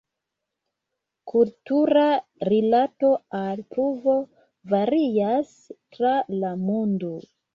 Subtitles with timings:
[1.31, 2.05] Kultura
[2.49, 3.11] rilato
[3.41, 4.15] al pluvo
[4.73, 5.53] varias
[5.97, 7.13] tra la mondo.